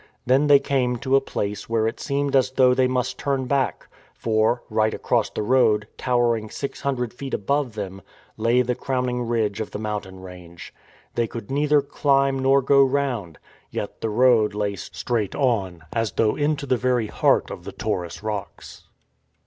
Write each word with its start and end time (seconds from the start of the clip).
Then 0.25 0.47
they 0.47 0.57
came 0.57 0.97
to 0.97 1.15
a 1.15 1.21
place 1.21 1.69
where 1.69 1.87
it 1.87 1.99
seemed 1.99 2.35
as 2.35 2.49
though 2.53 2.73
they 2.73 2.87
must 2.87 3.19
turn 3.19 3.45
back; 3.45 3.87
for, 4.15 4.63
right 4.67 4.95
across 4.95 5.29
the 5.29 5.43
road, 5.43 5.87
tower 5.95 6.35
ing 6.35 6.49
six 6.49 6.81
hundred 6.81 7.13
feet 7.13 7.35
above 7.35 7.75
them, 7.75 8.01
lay 8.35 8.63
the 8.63 8.73
crowning 8.73 9.21
ridge 9.27 9.61
of 9.61 9.69
the 9.69 9.77
mountain 9.77 10.19
range. 10.19 10.73
They 11.13 11.27
could 11.27 11.51
neither 11.51 11.83
climb 11.83 12.39
nor 12.39 12.63
go 12.63 12.81
round. 12.81 13.37
Yet 13.69 14.01
the 14.01 14.09
road 14.09 14.55
lay 14.55 14.75
straight 14.75 15.35
on, 15.35 15.83
as 15.93 16.13
though 16.13 16.35
into 16.35 16.65
the 16.65 16.77
very 16.77 17.05
heart 17.05 17.51
of 17.51 17.63
the 17.63 17.71
Taurus 17.71 18.23
rocks. 18.23 18.85